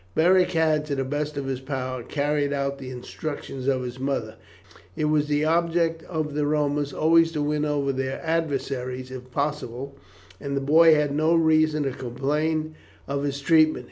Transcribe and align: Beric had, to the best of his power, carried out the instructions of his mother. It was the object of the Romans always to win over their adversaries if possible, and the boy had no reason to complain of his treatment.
Beric 0.15 0.53
had, 0.53 0.87
to 0.87 0.95
the 0.95 1.03
best 1.03 1.37
of 1.37 1.45
his 1.45 1.59
power, 1.59 2.01
carried 2.01 2.51
out 2.51 2.79
the 2.79 2.89
instructions 2.89 3.67
of 3.67 3.83
his 3.83 3.99
mother. 3.99 4.33
It 4.95 5.05
was 5.05 5.27
the 5.27 5.45
object 5.45 6.01
of 6.05 6.33
the 6.33 6.47
Romans 6.47 6.91
always 6.91 7.31
to 7.33 7.41
win 7.43 7.65
over 7.65 7.91
their 7.93 8.19
adversaries 8.25 9.11
if 9.11 9.29
possible, 9.29 9.95
and 10.39 10.57
the 10.57 10.61
boy 10.61 10.95
had 10.95 11.13
no 11.13 11.35
reason 11.35 11.83
to 11.83 11.91
complain 11.91 12.73
of 13.07 13.21
his 13.21 13.39
treatment. 13.41 13.79